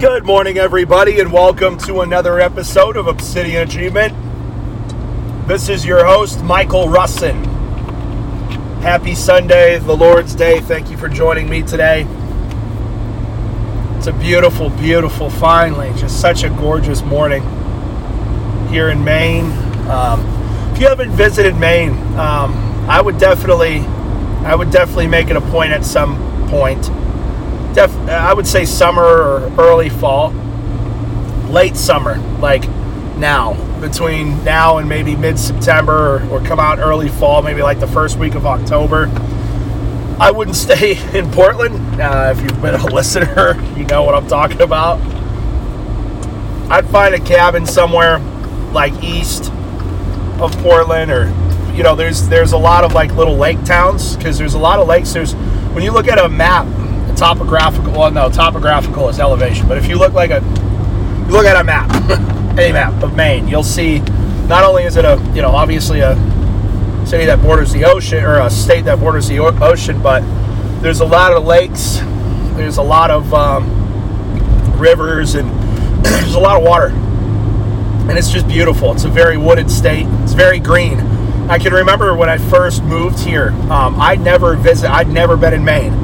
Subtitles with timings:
[0.00, 4.16] Good morning, everybody, and welcome to another episode of Obsidian Achievement.
[5.46, 7.44] This is your host, Michael Russin.
[8.80, 10.60] Happy Sunday, the Lord's Day.
[10.60, 12.06] Thank you for joining me today.
[13.98, 17.42] It's a beautiful, beautiful, finally, just such a gorgeous morning
[18.70, 19.52] here in Maine.
[19.90, 20.20] Um,
[20.72, 22.54] if you haven't visited Maine, um,
[22.88, 23.80] I would definitely,
[24.46, 26.88] I would definitely make it a point at some point.
[27.74, 30.30] Def, I would say summer or early fall,
[31.50, 32.68] late summer, like
[33.16, 37.78] now, between now and maybe mid September, or, or come out early fall, maybe like
[37.78, 39.08] the first week of October.
[40.18, 42.00] I wouldn't stay in Portland.
[42.00, 45.00] Uh, if you've been a listener, you know what I'm talking about.
[46.70, 48.18] I'd find a cabin somewhere
[48.72, 49.50] like east
[50.40, 51.26] of Portland, or
[51.74, 54.78] you know, there's there's a lot of like little lake towns because there's a lot
[54.78, 55.12] of lakes.
[55.12, 55.34] There's
[55.74, 56.66] when you look at a map,
[57.20, 57.92] topographical.
[57.92, 61.62] Well, no, topographical is elevation, but if you look like a you look at a
[61.62, 61.90] map,
[62.58, 63.98] a map of Maine, you'll see
[64.48, 66.16] not only is it a you know obviously a
[67.06, 70.22] city that borders the ocean or a state that borders the ocean, but
[70.80, 71.98] there's a lot of lakes,
[72.56, 73.68] there's a lot of um,
[74.78, 75.50] rivers, and
[76.04, 76.88] there's a lot of water.
[78.08, 78.92] And it's just beautiful.
[78.92, 80.06] It's a very wooded state.
[80.22, 80.98] It's very green.
[81.50, 83.50] I can remember when I first moved here.
[83.70, 84.90] Um, I'd never visit.
[84.90, 85.99] I'd never been in Maine.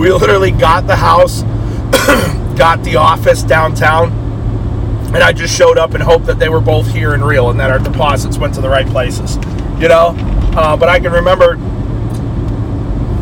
[0.00, 1.42] We literally got the house,
[2.56, 4.10] got the office downtown,
[5.14, 7.60] and I just showed up and hoped that they were both here and real, and
[7.60, 9.36] that our deposits went to the right places.
[9.78, 10.14] You know,
[10.56, 11.56] uh, but I can remember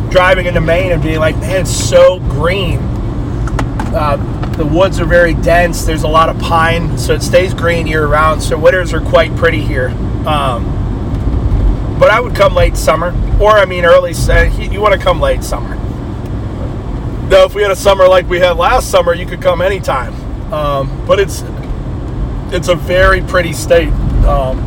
[0.09, 2.79] driving into Maine and being like, man, it's so green.
[3.93, 5.83] Uh, the woods are very dense.
[5.83, 8.41] There's a lot of pine, so it stays green year round.
[8.41, 9.89] So winters are quite pretty here.
[10.25, 10.63] Um,
[11.99, 13.07] but I would come late summer,
[13.37, 14.13] or I mean early.
[14.13, 15.78] You want to come late summer.
[17.29, 20.13] Now, if we had a summer like we had last summer, you could come anytime.
[20.51, 21.43] Um, but it's
[22.51, 23.93] it's a very pretty state.
[24.25, 24.65] Um,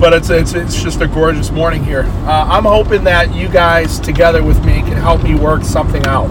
[0.00, 2.04] but it's, it's it's just a gorgeous morning here.
[2.24, 6.28] Uh, I'm hoping that you guys together with me can help me work something out,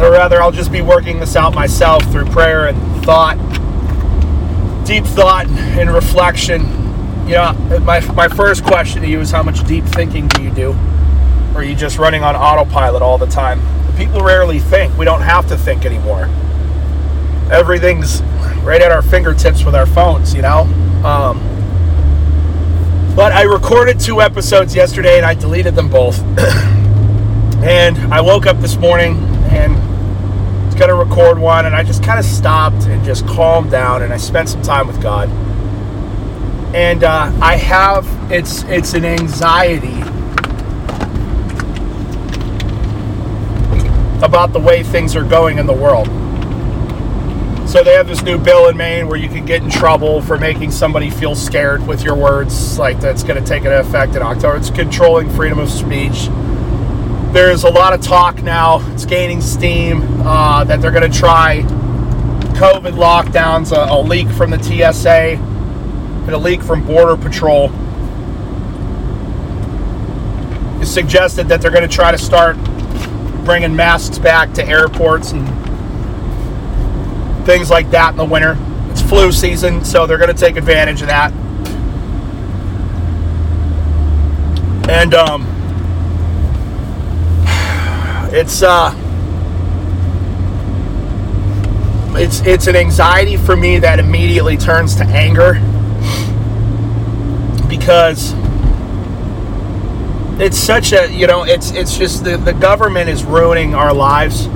[0.00, 3.36] or rather, I'll just be working this out myself through prayer and thought,
[4.84, 6.62] deep thought and reflection.
[7.26, 7.52] You know,
[7.84, 10.76] my my first question to you is how much deep thinking do you do,
[11.54, 13.60] or are you just running on autopilot all the time?
[13.96, 14.96] People rarely think.
[14.96, 16.30] We don't have to think anymore.
[17.50, 18.22] Everything's
[18.62, 20.62] right at our fingertips with our phones, you know?
[21.04, 21.40] Um,
[23.14, 26.18] but I recorded two episodes yesterday and I deleted them both.
[27.62, 29.18] and I woke up this morning
[29.50, 29.74] and
[30.64, 34.02] was going to record one and I just kind of stopped and just calmed down
[34.02, 35.28] and I spent some time with God.
[36.74, 40.02] And uh, I have, it's, it's an anxiety
[44.22, 46.08] about the way things are going in the world.
[47.68, 50.36] So they have this new bill in Maine where you can get in trouble for
[50.36, 54.22] making somebody feel scared with your words, like that's going to take an effect in
[54.22, 54.56] October.
[54.56, 56.28] It's controlling freedom of speech.
[57.32, 58.86] There's a lot of talk now.
[58.92, 61.62] It's gaining steam uh, that they're going to try
[62.52, 67.70] COVID lockdowns, a, a leak from the TSA, and a leak from Border Patrol.
[70.82, 72.56] It suggested that they're going to try to start
[73.44, 75.46] bringing masks back to airports and
[77.44, 78.56] things like that in the winter.
[78.90, 81.32] It's flu season, so they're going to take advantage of that.
[84.88, 85.46] And um,
[88.34, 88.94] it's uh,
[92.14, 95.54] it's it's an anxiety for me that immediately turns to anger
[97.68, 98.34] because
[100.42, 104.48] it's such a you know it's it's just the, the government is ruining our lives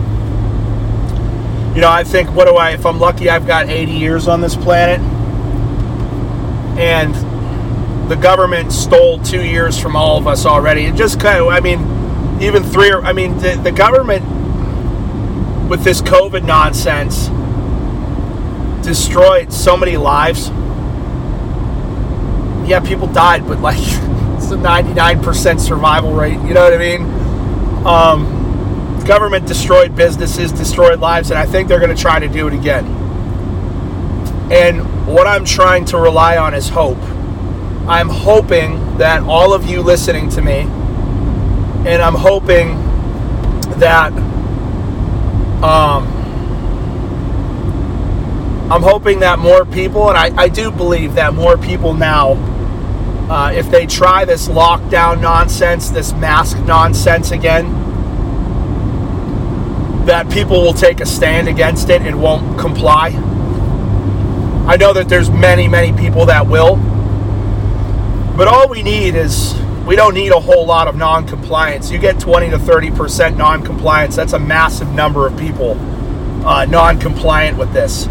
[1.76, 4.40] you know, I think, what do I, if I'm lucky, I've got 80 years on
[4.40, 4.98] this planet.
[6.78, 7.14] And
[8.10, 10.86] the government stole two years from all of us already.
[10.86, 11.80] And just kind of, I mean,
[12.40, 14.24] even three, or, I mean, the, the government
[15.68, 17.26] with this COVID nonsense
[18.82, 20.48] destroyed so many lives.
[22.66, 23.76] Yeah, people died, but like,
[24.46, 26.38] it's a 99% survival rate.
[26.42, 27.02] You know what I mean?
[27.84, 32.46] Um, government destroyed businesses, destroyed lives, and I think they're going to try to do
[32.46, 32.84] it again.
[34.52, 37.00] And what I'm trying to rely on is hope.
[37.88, 42.76] I'm hoping that all of you listening to me, and I'm hoping
[43.80, 44.12] that
[45.62, 46.06] um,
[48.70, 52.34] I'm hoping that more people, and I, I do believe that more people now,
[53.28, 57.72] uh, if they try this lockdown nonsense, this mask nonsense again,
[60.06, 63.08] that people will take a stand against it and won't comply.
[64.68, 66.76] I know that there's many, many people that will.
[68.36, 69.54] But all we need is
[69.86, 71.90] we don't need a whole lot of non-compliance.
[71.90, 74.14] You get 20 to 30% non-compliance.
[74.14, 75.72] That's a massive number of people
[76.46, 78.06] uh, non-compliant with this.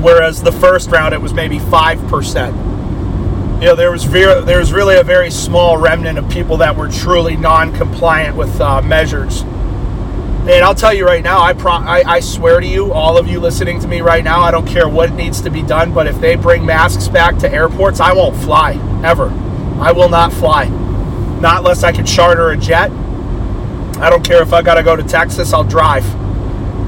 [0.00, 2.69] Whereas the first round it was maybe five percent.
[3.60, 6.74] You know, there was very, there was really a very small remnant of people that
[6.74, 9.42] were truly non-compliant with uh, measures.
[9.42, 13.28] And I'll tell you right now, I, pro- I, I swear to you, all of
[13.28, 16.06] you listening to me right now, I don't care what needs to be done, but
[16.06, 19.28] if they bring masks back to airports, I won't fly ever.
[19.78, 20.64] I will not fly,
[21.40, 22.90] not unless I can charter a jet.
[24.00, 26.06] I don't care if I got to go to Texas, I'll drive.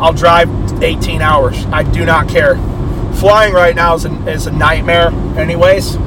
[0.00, 0.48] I'll drive
[0.82, 1.66] 18 hours.
[1.66, 2.56] I do not care.
[3.16, 5.98] Flying right now is is a nightmare, anyways.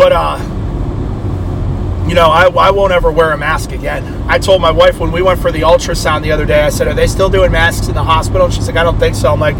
[0.00, 0.38] But uh,
[2.08, 4.24] you know, I, I won't ever wear a mask again.
[4.26, 6.88] I told my wife when we went for the ultrasound the other day, I said,
[6.88, 8.46] Are they still doing masks in the hospital?
[8.46, 9.30] And she's like, I don't think so.
[9.30, 9.56] I'm like,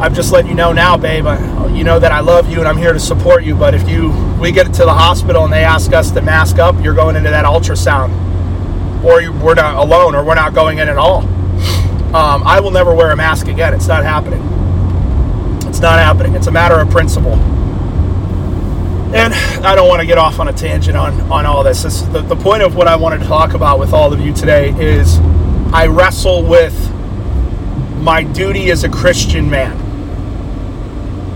[0.00, 1.26] I'm just letting you know now, babe.
[1.26, 3.56] I, you know that I love you and I'm here to support you.
[3.56, 6.76] But if you we get to the hospital and they ask us to mask up,
[6.80, 8.12] you're going into that ultrasound,
[9.02, 11.22] or you, we're not alone, or we're not going in at all.
[12.14, 13.74] Um, I will never wear a mask again.
[13.74, 14.42] It's not happening.
[15.68, 16.36] It's not happening.
[16.36, 17.36] It's a matter of principle.
[19.12, 19.34] And
[19.64, 21.82] I don't want to get off on a tangent on, on all this.
[21.82, 24.32] this the, the point of what I wanted to talk about with all of you
[24.32, 25.18] today is
[25.72, 26.74] I wrestle with
[28.00, 29.80] my duty as a Christian man.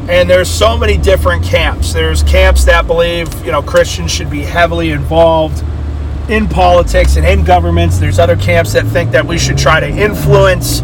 [0.09, 1.93] And there's so many different camps.
[1.93, 5.63] There's camps that believe, you know, Christians should be heavily involved
[6.29, 7.99] in politics and in governments.
[7.99, 10.81] There's other camps that think that we should try to influence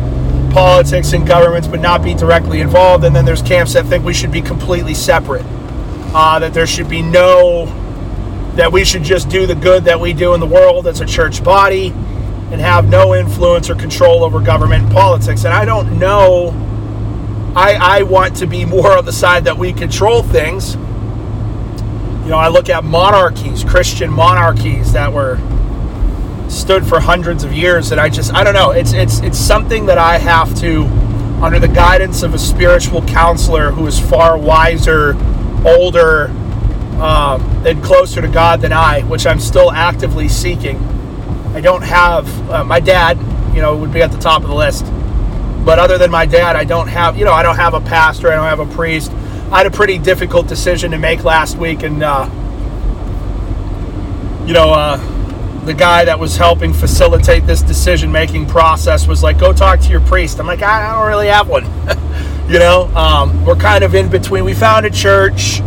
[0.52, 3.04] politics and governments but not be directly involved.
[3.04, 5.44] And then there's camps that think we should be completely separate
[6.14, 7.66] uh, that there should be no,
[8.54, 11.06] that we should just do the good that we do in the world as a
[11.06, 15.44] church body and have no influence or control over government and politics.
[15.44, 16.50] And I don't know,
[17.56, 20.74] I, I want to be more on the side that we control things.
[20.74, 25.38] You know, I look at monarchies, Christian monarchies that were
[26.48, 29.86] stood for hundreds of years and I just I don't know it's it's it's something
[29.86, 30.84] that I have to
[31.42, 35.14] under the guidance of a spiritual counselor who is far wiser
[35.64, 36.28] older
[37.00, 40.78] um, and closer to God than I, which I'm still actively seeking.
[41.54, 43.18] I don't have uh, my dad,
[43.54, 44.84] you know, would be at the top of the list.
[45.64, 48.30] But other than my dad, I don't have, you know, I don't have a pastor,
[48.30, 49.10] I don't have a priest.
[49.50, 52.28] I had a pretty difficult decision to make last week, and uh,
[54.46, 54.96] you know, uh,
[55.64, 59.88] the guy that was helping facilitate this decision making process was like, "Go talk to
[59.90, 61.64] your priest." I'm like, I don't really have one.
[62.46, 64.44] You know, um, we're kind of in between.
[64.44, 65.60] We found a church,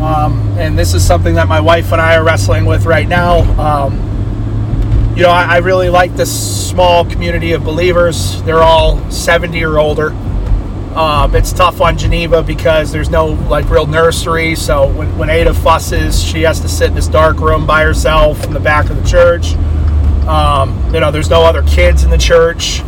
[0.00, 3.40] um, and this is something that my wife and I are wrestling with right now.
[3.60, 8.42] Um, you know, I, I, really like this small community of believers.
[8.44, 10.12] They're all 70 or older.
[10.96, 14.54] Um, it's tough on Geneva because there's no like real nursery.
[14.54, 18.42] So when, when Ada fusses, she has to sit in this dark room by herself
[18.44, 19.52] in the back of the church.
[20.26, 22.80] Um, you know, there's no other kids in the church.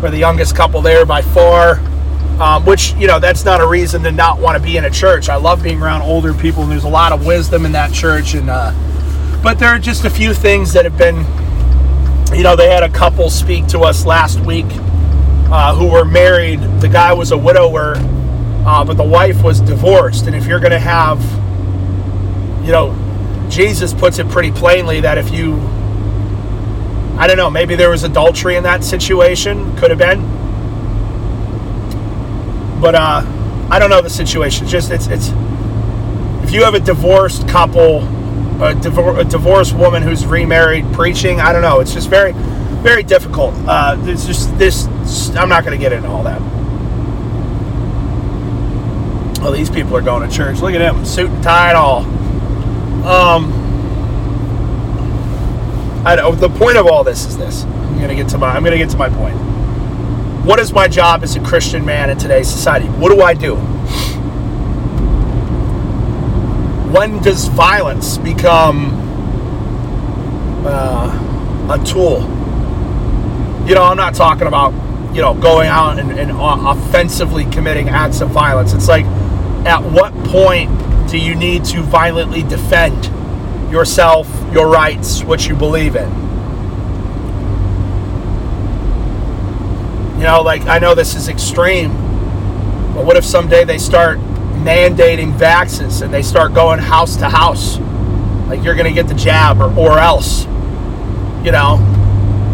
[0.00, 1.80] We're the youngest couple there by far
[2.40, 4.90] um, which you know that's not a reason to not want to be in a
[4.90, 5.28] church.
[5.28, 8.34] I love being around older people, and there's a lot of wisdom in that church.
[8.34, 8.72] And uh,
[9.42, 11.24] but there are just a few things that have been,
[12.36, 14.66] you know, they had a couple speak to us last week
[15.50, 16.60] uh, who were married.
[16.80, 20.26] The guy was a widower, uh, but the wife was divorced.
[20.26, 21.22] And if you're going to have,
[22.64, 22.94] you know,
[23.48, 25.54] Jesus puts it pretty plainly that if you
[27.18, 30.45] I don't know, maybe there was adultery in that situation, could have been
[32.80, 33.22] but uh,
[33.70, 34.66] I don't know the situation.
[34.66, 35.28] Just it's it's
[36.44, 37.98] if you have a divorced couple,
[38.62, 41.80] a, divor- a divorced woman who's remarried preaching, I don't know.
[41.80, 42.32] It's just very
[42.82, 43.54] very difficult.
[43.66, 44.86] Uh, it's just this.
[45.36, 46.40] I'm not going to get into all that.
[49.42, 50.60] Oh, these people are going to church.
[50.60, 52.04] Look at them, suit and tie and all.
[53.06, 53.52] Um,
[56.06, 57.64] I, the point of all this is this.
[57.64, 58.48] I'm going to get to my.
[58.48, 59.45] I'm going to get to my point
[60.46, 62.86] what is my job as a Christian man in today's society?
[62.86, 63.56] What do I do?
[66.92, 68.92] When does violence become
[70.64, 72.20] uh, a tool?
[73.68, 74.72] You know, I'm not talking about,
[75.12, 78.72] you know, going out and, and offensively committing acts of violence.
[78.72, 79.04] It's like,
[79.66, 80.70] at what point
[81.10, 83.06] do you need to violently defend
[83.72, 86.25] yourself, your rights, what you believe in?
[90.16, 91.90] You know, like I know this is extreme,
[92.94, 97.78] but what if someday they start mandating vaccines and they start going house to house?
[98.48, 100.44] Like you're going to get the jab or, or else.
[101.44, 101.78] You know,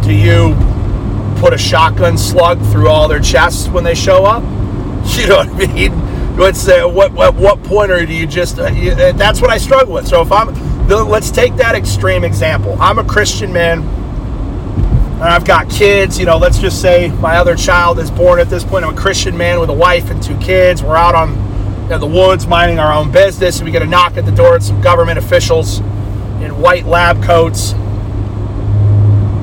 [0.02, 0.54] Do you
[1.40, 4.42] put a shotgun slug through all their chests when they show up?
[5.16, 5.92] You know what I mean?
[6.36, 8.58] What's what what what pointer do you just?
[8.58, 10.06] Uh, you, uh, that's what I struggle with.
[10.08, 10.48] So if I'm,
[10.88, 12.76] let's take that extreme example.
[12.80, 13.82] I'm a Christian man,
[15.22, 16.18] and I've got kids.
[16.18, 18.84] You know, let's just say my other child is born at this point.
[18.84, 20.82] I'm a Christian man with a wife and two kids.
[20.82, 24.26] We're out on the woods minding our own business, and we get a knock at
[24.26, 27.70] the door at some government officials in white lab coats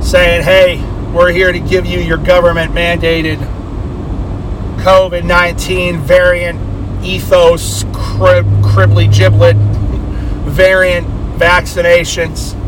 [0.05, 0.83] saying, "Hey,
[1.13, 3.38] we're here to give you your government mandated
[4.79, 6.59] COVID 19 variant
[7.05, 9.55] ethos, crib, cribbly giblet
[10.45, 11.07] variant
[11.38, 12.58] vaccinations.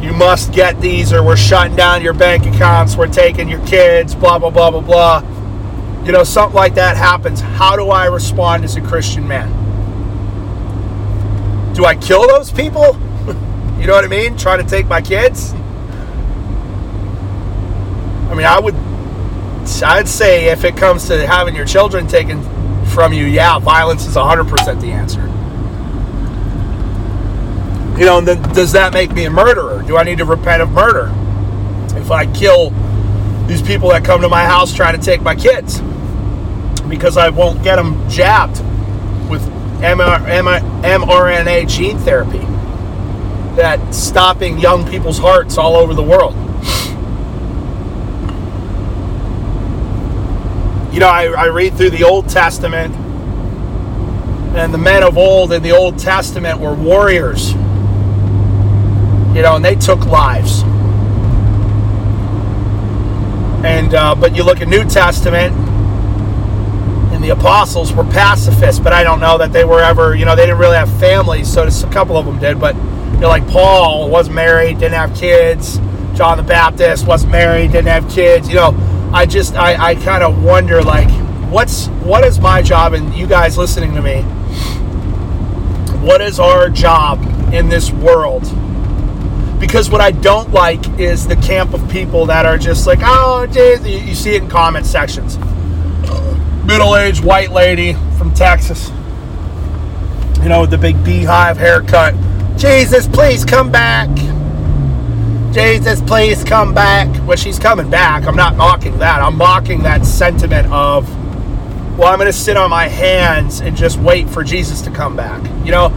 [0.00, 4.14] You must get these or we're shutting down your bank accounts, we're taking your kids,
[4.14, 6.02] blah, blah, blah, blah, blah.
[6.04, 7.40] You know, something like that happens.
[7.40, 9.50] How do I respond as a Christian man?
[11.74, 12.96] Do I kill those people?
[13.78, 14.36] you know what I mean?
[14.36, 15.52] Try to take my kids?
[18.30, 18.74] I mean, I would
[19.82, 22.42] I'd say if it comes to having your children taken
[22.86, 25.26] from you, yeah, violence is 100% the answer.
[28.00, 29.82] You know, then does that make me a murderer?
[29.82, 31.14] Do I need to repent of murder?
[32.00, 32.70] If I kill
[33.46, 35.82] these people that come to my house trying to take my kids
[36.88, 38.60] because I won't get them jabbed
[39.28, 39.42] with
[39.82, 42.38] mRNA gene therapy
[43.54, 46.34] that's stopping young people's hearts all over the world.
[50.90, 52.94] you know, I, I read through the Old Testament,
[54.56, 57.54] and the men of old in the Old Testament were warriors.
[59.34, 60.62] You know, and they took lives.
[63.64, 65.54] And uh, but you look at New Testament,
[67.12, 70.14] and the apostles were pacifists, but I don't know that they were ever.
[70.14, 72.58] You know, they didn't really have families, so just a couple of them did.
[72.58, 75.78] But you know, like Paul was married, didn't have kids.
[76.14, 78.48] John the Baptist was married, didn't have kids.
[78.48, 81.10] You know I just I, I kind of wonder like
[81.50, 84.22] what's what is my job and you guys listening to me
[86.00, 87.20] what is our job
[87.52, 88.44] in this world
[89.60, 93.46] because what I don't like is the camp of people that are just like oh
[93.46, 93.86] geez.
[93.86, 95.38] you see it in comment sections
[96.64, 98.90] middle-aged white lady from Texas
[100.42, 102.14] you know with the big beehive haircut
[102.56, 104.08] Jesus please come back
[105.52, 107.08] Jesus, please come back.
[107.26, 108.24] Well, she's coming back.
[108.24, 109.20] I'm not mocking that.
[109.20, 111.08] I'm mocking that sentiment of,
[111.98, 115.16] well, I'm going to sit on my hands and just wait for Jesus to come
[115.16, 115.42] back.
[115.64, 115.88] You know,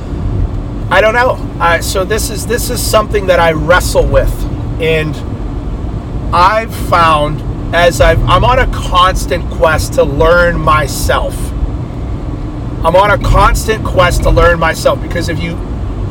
[0.93, 1.57] I don't know.
[1.59, 4.31] I, so this is this is something that I wrestle with,
[4.79, 5.15] and
[6.31, 7.41] I've found
[7.73, 11.35] as I've I'm on a constant quest to learn myself.
[12.85, 15.57] I'm on a constant quest to learn myself because if you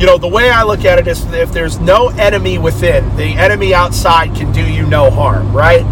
[0.01, 3.35] you know, the way I look at it is if there's no enemy within, the
[3.37, 5.83] enemy outside can do you no harm, right?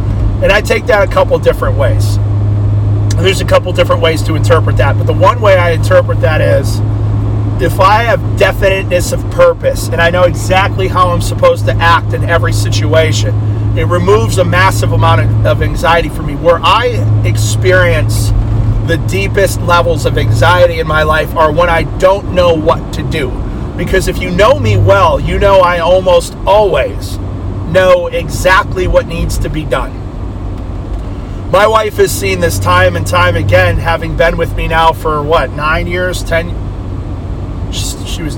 [0.42, 2.18] And I take that a couple different ways.
[3.18, 6.40] There's a couple different ways to interpret that, but the one way I interpret that
[6.40, 6.80] is
[7.62, 12.14] if I have definiteness of purpose and I know exactly how I'm supposed to act
[12.14, 13.34] in every situation,
[13.76, 16.34] it removes a massive amount of anxiety for me.
[16.36, 16.86] Where I
[17.24, 18.30] experience
[18.86, 23.02] the deepest levels of anxiety in my life are when I don't know what to
[23.02, 23.30] do
[23.76, 27.16] because if you know me well, you know I almost always
[27.68, 29.96] know exactly what needs to be done.
[31.50, 35.22] My wife has seen this time and time again, having been with me now for
[35.22, 36.59] what, nine years, ten?
[38.20, 38.36] She was,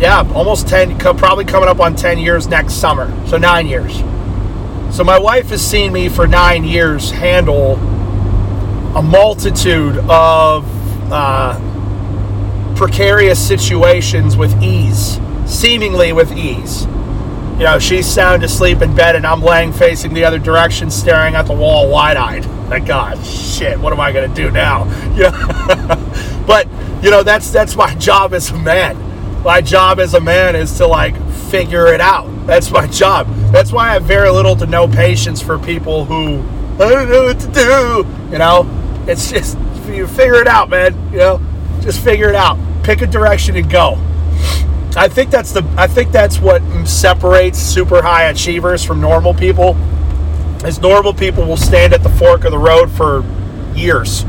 [0.00, 3.08] yeah, almost 10, probably coming up on 10 years next summer.
[3.28, 3.98] So nine years.
[4.92, 7.74] So my wife has seen me for nine years handle
[8.96, 10.66] a multitude of
[11.12, 16.86] uh, precarious situations with ease, seemingly with ease.
[17.52, 21.36] You know, she's sound asleep in bed and I'm laying facing the other direction, staring
[21.36, 22.44] at the wall wide eyed.
[22.68, 24.84] Like, God, shit, what am I going to do now?
[25.12, 26.44] You know?
[26.46, 26.66] but,
[27.02, 29.11] you know, that's, that's my job as a man.
[29.44, 31.14] My job as a man is to, like,
[31.50, 32.28] figure it out.
[32.46, 33.26] That's my job.
[33.52, 36.40] That's why I have very little to no patience for people who,
[36.82, 38.06] I don't know what to do.
[38.30, 38.68] You know,
[39.06, 40.94] it's just, you figure it out, man.
[41.12, 41.40] You know,
[41.80, 43.94] just figure it out pick a direction and go.
[44.94, 49.76] I think that's the I think that's what separates super high achievers from normal people.
[50.64, 53.24] Is normal people will stand at the fork of the road for
[53.74, 54.24] years.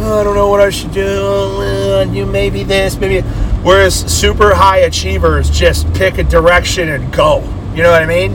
[0.00, 1.02] Oh, I don't know what I should do.
[1.04, 3.26] Uh, you maybe this, maybe.
[3.62, 7.40] Whereas super high achievers just pick a direction and go.
[7.74, 8.32] You know what I mean?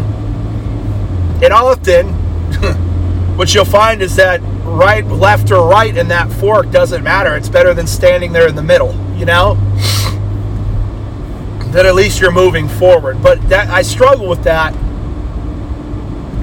[1.44, 2.10] And often,
[3.38, 7.36] what you'll find is that right, left, or right in that fork doesn't matter.
[7.36, 9.56] It's better than standing there in the middle you know,
[11.72, 13.22] that at least you're moving forward.
[13.22, 14.74] But that I struggle with that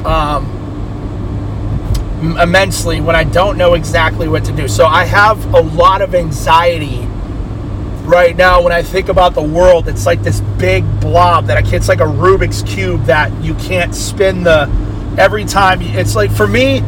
[0.05, 0.47] um,
[2.41, 4.69] immensely when I don't know exactly what to do.
[4.69, 7.07] So I have a lot of anxiety
[8.03, 9.89] right now when I think about the world.
[9.89, 13.55] It's like this big blob that I can't, it's like a Rubik's Cube that you
[13.55, 14.71] can't spin the,
[15.19, 15.81] every time.
[15.83, 16.81] It's like, for me,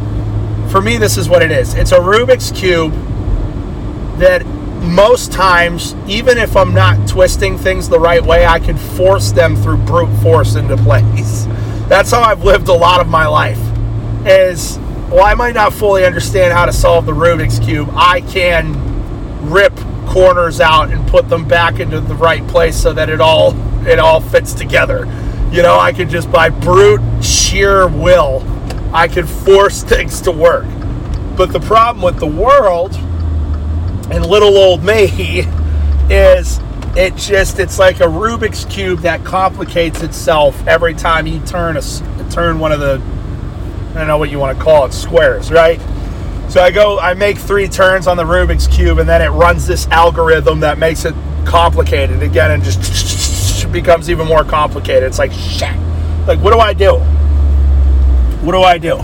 [0.71, 1.75] for me, this is what it is.
[1.75, 2.93] It's a Rubik's Cube
[4.19, 4.45] that
[4.83, 9.57] most times, even if I'm not twisting things the right way, I can force them
[9.57, 11.45] through brute force into place.
[11.89, 13.59] That's how I've lived a lot of my life.
[14.27, 14.79] Is
[15.11, 17.91] well, I might not fully understand how to solve the Rubik's Cube.
[17.93, 18.92] I can
[19.43, 19.75] rip
[20.07, 23.55] corners out and put them back into the right place so that it all
[23.87, 25.07] it all fits together.
[25.51, 28.43] You know, I could just by brute sheer will,
[28.93, 30.67] I could force things to work.
[31.37, 32.95] But the problem with the world
[34.11, 35.41] and little old me
[36.11, 36.61] is
[36.95, 41.83] it just it's like a Rubik's cube that complicates itself every time you turn a
[42.31, 43.01] turn one of the
[43.93, 45.81] I don't know what you want to call it squares, right?
[46.53, 49.67] So I go, I make three turns on the Rubik's cube, and then it runs
[49.67, 51.15] this algorithm that makes it
[51.47, 55.05] complicated again, and just becomes even more complicated.
[55.05, 55.75] It's like shit.
[56.27, 56.97] Like, what do I do?
[58.45, 58.99] What do I do?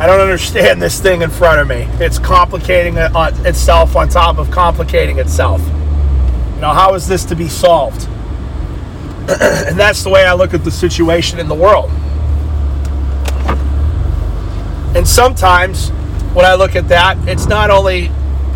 [0.00, 1.86] I don't understand this thing in front of me.
[2.04, 5.60] It's complicating uh, itself on top of complicating itself.
[6.56, 8.08] You know, how is this to be solved?
[9.28, 11.88] and that's the way I look at the situation in the world.
[14.96, 15.92] And sometimes
[16.36, 18.10] when I look at that, it's not only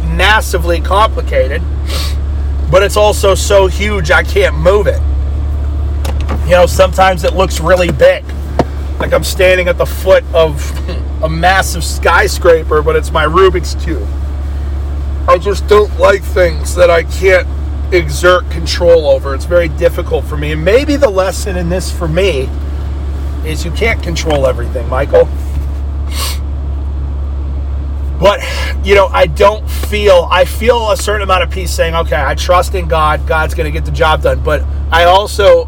[0.05, 1.63] massively complicated,
[2.71, 5.01] but it's also so huge I can't move it.
[6.45, 8.23] You know, sometimes it looks really big.
[8.99, 10.63] Like I'm standing at the foot of
[11.23, 14.07] a massive skyscraper, but it's my Rubik's Cube.
[15.27, 17.49] I just don't like things that I can't
[17.95, 19.35] exert control over.
[19.35, 20.53] It's very difficult for me.
[20.53, 22.47] And maybe the lesson in this for me
[23.47, 25.27] is you can't control everything, Michael.
[28.21, 28.41] But,
[28.85, 32.35] you know, I don't feel, I feel a certain amount of peace saying, okay, I
[32.35, 33.27] trust in God.
[33.27, 34.45] God's going to get the job done.
[34.45, 35.65] But I also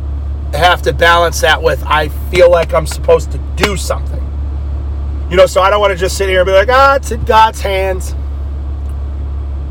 [0.53, 4.21] have to balance that with, I feel like I'm supposed to do something.
[5.31, 7.11] You know, so I don't want to just sit here and be like, ah, it's
[7.11, 8.15] in God's hands.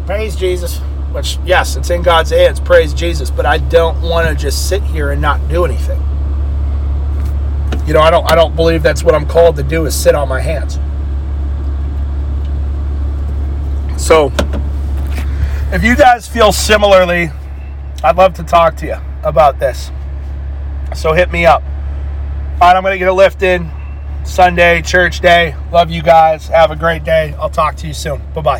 [0.07, 0.79] Praise Jesus.
[1.11, 2.59] Which, yes, it's in God's hands.
[2.59, 3.29] Praise Jesus.
[3.29, 6.01] But I don't want to just sit here and not do anything.
[7.85, 10.15] You know, I don't I don't believe that's what I'm called to do is sit
[10.15, 10.79] on my hands.
[14.01, 14.33] So,
[15.71, 17.29] if you guys feel similarly,
[18.03, 19.91] I'd love to talk to you about this.
[20.95, 21.61] So hit me up.
[21.63, 23.69] All right, I'm going to get a lift in.
[24.23, 25.55] Sunday, church day.
[25.71, 26.47] Love you guys.
[26.47, 27.35] Have a great day.
[27.39, 28.21] I'll talk to you soon.
[28.33, 28.59] Bye bye.